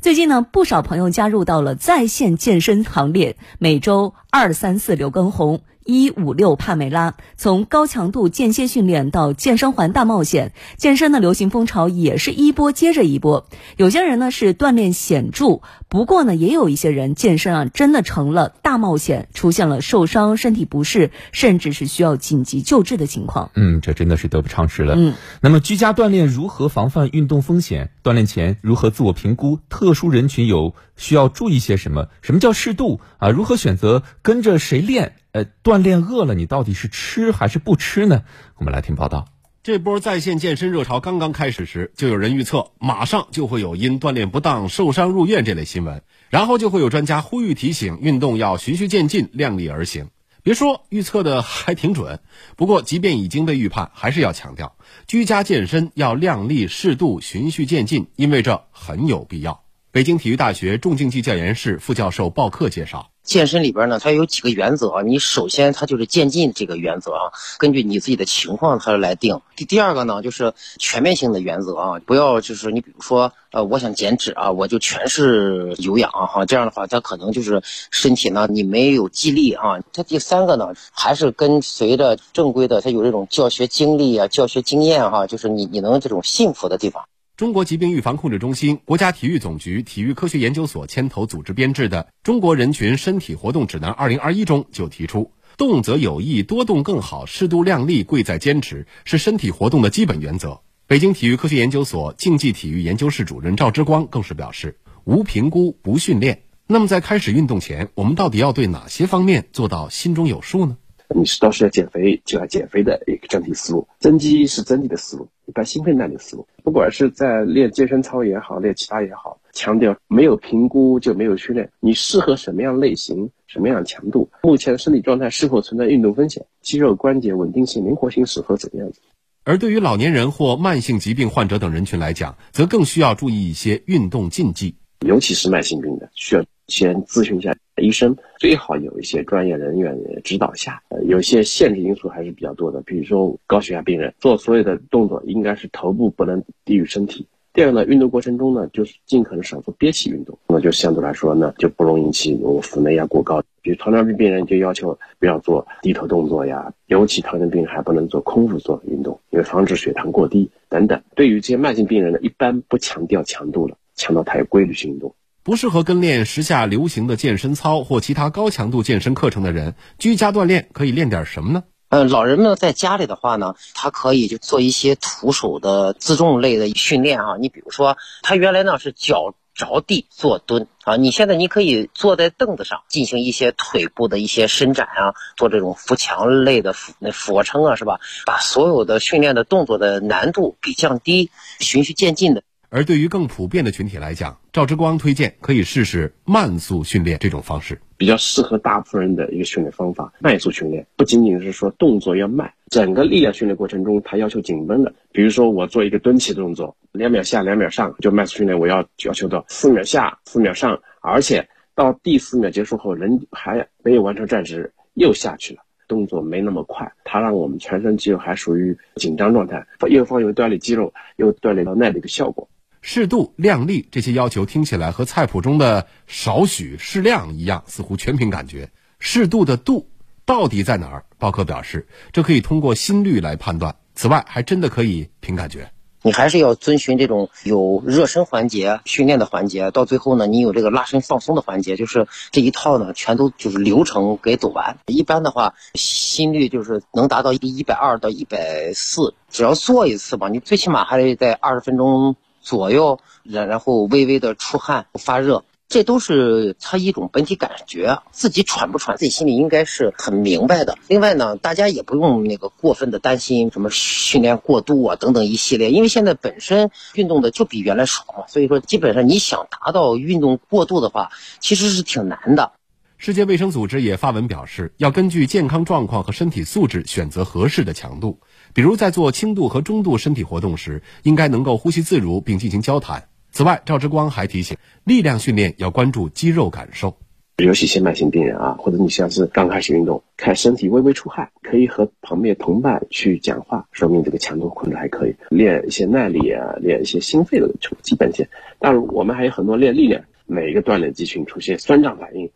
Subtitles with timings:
[0.00, 5.62] 最近呢，不少朋友加入到了在线健身行列，每周二三四刘畊宏。
[5.86, 13.46] 一五六帕梅拉，从高强度间歇训练到健身环大冒险，健身的流行风潮也是一波接着一波。
[13.76, 23.52] 有些人呢是锻炼显著，不过呢也有一些人健身啊真的成了大冒险，出现了受伤、身体不适，甚至是需要紧急救治的情况。
[23.54, 24.94] 嗯，这真的是得不偿失了。
[24.96, 27.90] 嗯，那么居家锻炼如何防范运动风险？
[28.02, 29.60] 锻炼前如何自我评估？
[29.68, 32.08] 特殊人群有需要注意些什么？
[32.22, 33.30] 什么叫适度啊？
[33.30, 35.14] 如何选择跟着谁练？
[35.36, 38.22] 呃，锻炼饿了，你到底是吃还是不吃呢？
[38.56, 39.28] 我们来听报道。
[39.62, 50.08] 这波在线健身热潮刚刚开始时，就有人预测马上就会有因锻炼不当受伤入院这类新闻，然后就会有专家呼吁提醒，运动要循序渐进，量力而行。
[50.42, 52.20] 别说预测的还挺准，
[52.56, 59.64] 不过即便已经被预判，还是要强调，居家健身要量力适度、循序渐进，因为这很有必要。
[59.92, 63.10] 北京体育大学重竞技教研室副教授鲍克介绍。
[63.26, 65.02] 健身里边呢，它有几个原则啊。
[65.02, 69.40] 你首先它就是渐进这个原则啊，根据你自己的情况它来定。
[69.56, 79.80] 第第二个呢，就是全面性的原则啊，不要就是你比如说呃，我想减脂啊，我就全是有氧哈，这样的话它可能就是身体呢你没有激励啊。
[79.92, 87.04] 它第三个呢，还是跟随着正规的，它有这种教学经历啊、教学经验哈，就是你你能这种信服的地方。
[87.36, 100.62] 中国疾病预防控制中心、国家体育总局体育科学研究所牵头组织编制的《中国人群身体活动指南（二零二一）》中就提出，动则有益，多动更好，适度量力，贵在坚持，是身体活动的基本原则。
[100.86, 106.40] 北京体育科学研究所竞技体育研究室主任赵之光更是表示，无评估不训练。
[106.66, 110.78] 那么在开始运动前，我们到底要对哪些方面做到心中有数呢？
[111.14, 116.48] 你是到是要减肥，就要减肥的一个整体思路；增肌是增肌的思路，一般心肺耐力思路。
[116.66, 121.70] 不管是在练健身操也好，练其他也好，强调没有评估就没有训练。
[121.78, 124.28] 你适合什么样类型、什么样强度？
[124.42, 126.44] 目前的身体状态是否存在运动风险？
[126.62, 128.98] 肌肉关节稳定性、灵活性是否怎么样子？
[129.44, 134.74] 而对于老年人或慢性疾病患者等人群来讲，则更需要注意一些运动禁忌，
[135.06, 137.56] 尤其是慢性病的，需要先咨询一下。
[137.82, 142.80] 医生最好有一些专业人员指导下，呃，有些限制因素还是比较多的。
[142.82, 147.26] 比如说高血压病人做所有的动作应该是头部不能低于身体。
[147.52, 153.42] 第二个呢，运动过程中呢，就是尽可能少做憋气运动，那就相对来说呢，就不容易引起我腹内压过高。
[153.62, 161.00] 比如糖尿病病人就要求不要做低头动作呀，尤其糖尿病还不能做空腹做运动，因为防止血糖过低等等。
[161.14, 165.14] 对于这些慢性病人呢，一般不强调强度了，强调他有规律性运动。
[165.46, 171.62] 不适合跟练时下流行的健身操或其他高强度健身课程的人，居家锻炼可以练点什么呢？
[171.88, 177.36] 嗯，老人们在家里的话呢，他可以就做一些徒手的自重类的训练啊。
[177.40, 188.00] 你比如说，他原来呢是脚着地做蹲啊，你现在你可以坐在凳子上进行一些腿部的一些伸展啊，做这种扶墙类的俯那俯卧撑啊，是吧？
[188.26, 191.30] 把所有的训练的动作的难度给降低，
[191.60, 192.42] 循序渐进的。
[192.76, 200.12] 而对于更普遍的群体来讲，赵之光推荐可以试试慢速训练这种方式，比较适合大部分人的一个训练方法。
[200.20, 204.92] 慢速训练不仅仅是说动作要慢，整个力量训练过程中它要求紧绷的。
[205.10, 222.50] 比如说我做一个蹲起的动作，两秒下两秒上，就慢速训练我要要求到四秒下四秒上，而且到第四秒结束后人还没有完成站直又下去了，动作没那么快，它让我们全身肌肉还属于紧张状态，又方有锻炼肌肉又锻炼到耐力的效果。
[222.88, 228.70] 适度、量力这些要求听起来和菜谱中的少许、适量一样，似乎全凭感觉。
[229.00, 229.88] 适度的度
[230.24, 231.04] 到底在哪儿？
[231.18, 233.74] 鲍克表示，这可以通过心率来判断。
[233.96, 235.72] 此外，还真的可以凭感觉。
[236.02, 244.78] 你还是要遵循这种有热身环节、训练的环节，到最后呢，你有这个拉伸放松的环节，就是这一套呢，全都就是流程给走完。
[244.86, 252.14] 一般的话，心率就是能达到一百二到一百四，只要做一次吧，你最起码还得在二十分钟。
[252.46, 260.78] 左右，然然后微微的出汗、发热，这都是他一种本体感觉，自己喘不喘，自己心里应该是很明白的。
[260.86, 271.10] 另外呢，大家也不用那个过分的担心什么训练过度啊等等一系列，因为现在本身运动的就比原来少嘛，所以说基本上你想达到运动过度的话，
[271.40, 272.52] 其实是挺难的。
[272.98, 278.20] 世界卫生组织也发文表示，要根据健康状况和身体素质选择合适的强度。
[278.54, 283.08] 比如在做轻度和中度身体活动时，应该能够呼吸自如并进行交谈。
[283.30, 286.96] 此外，赵之光还提醒，力量训练要关注肌肉感受。
[287.36, 295.14] 尤其些慢性病人啊，或者你像是刚开始运动，看身体微微出汗，可以和旁边同伴去讲话，说明这个强度控制还可以。
[295.28, 297.50] 练一些耐力啊，练一些心肺的
[297.82, 298.30] 基本线。
[298.58, 302.30] 当然，我们还有很多练力量，每一个锻炼肌群出现酸胀反应。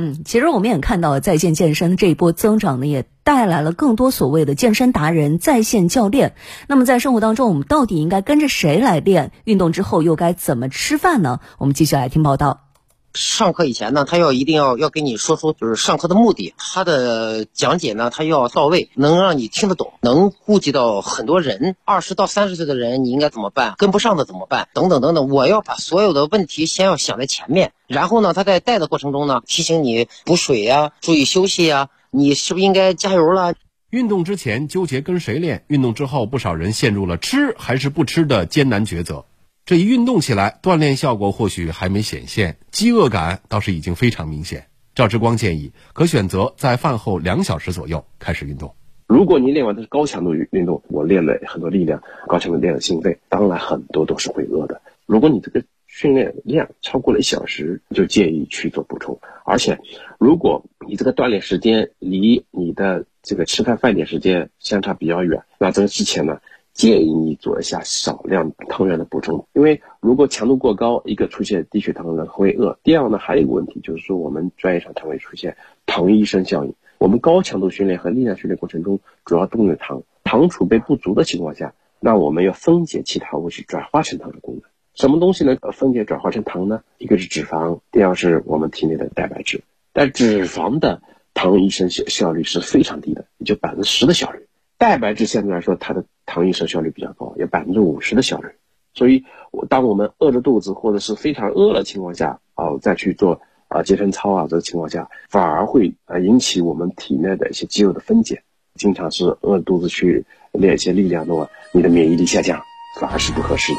[0.00, 6.34] 嗯，其实我们也看到，在线健身这一波增长呢，也带来了更多所谓的健身达人、在线教练。
[6.68, 9.32] 那么在生活当中，我们到底应该跟着谁来练？
[9.42, 11.40] 运动之后又该怎么吃饭呢？
[11.58, 12.67] 我们继续来听报道。
[13.14, 21.74] 上课以前呢，他要一定要要跟你说出就是上课的目的，他的讲解呢，他要到位，能让你听得懂，能顾及到很多人。
[21.84, 23.74] 二十到三十岁的人，你应该怎么办？
[23.78, 24.68] 跟不上的怎么办？
[24.74, 33.54] 等等等等，我要把所有的问题先要想在前面，然后呢，他在带的过程中呢，提醒你补水呀，注意休息呀，你是不是应该加油了？
[33.90, 39.24] 运动之前纠结跟谁练，运动之后不少人陷入了吃还是不吃的艰难抉择。
[39.68, 44.68] 这一运动起来，锻炼效果或许还没显现，饥饿感倒是已经非常明显。
[44.94, 48.74] 赵志光建议，可选择在饭后两小时左右开始运动。
[49.06, 54.80] 如果你练完的是高强度运动，我练了很多力量，高强度练了心肺，当然很多都是会饿的。
[55.04, 59.20] 如果你这个训练量超过了一小时，就建议去做补充。
[59.44, 59.78] 而且，
[60.18, 66.40] 如果你这个锻炼时间离你的这个吃饭饭点时间相差比较远，那这个之前呢？
[66.78, 72.78] 建议你做一下少量糖原的补充，因为如果强度过高，一个出现低血糖的会饿。
[72.84, 76.74] 第二呢，还有一个问题就是说，我们专业上常会出现糖医生效应。
[76.98, 84.62] 我们高强度训练和力量训练过程中，主要动用糖，糖储备不足的情况下，那我们要分解其他物质转化成糖的功能。
[84.94, 86.82] 什么东西能分解转化成糖呢？
[86.98, 89.62] 一个是脂肪，第二是我们体内的蛋白质。
[89.92, 91.02] 但脂肪的
[91.34, 94.47] 糖医生效效率是非常低的，也就百分之十的效率。
[94.78, 98.48] 蛋白质相对来说，它的糖异生效率比较高，有百分之五十的效率。
[98.94, 108.42] 所以，我当我们饿着肚子或者是非常饿的情况下，哦，再去做啊健身操啊这个情况下，反而会啊引起我们体内的一些肌肉的分解。
[108.74, 112.62] 经常是饿肚子去练一些力量的话，你的免疫力下降，
[113.00, 113.78] 反而是不合适的。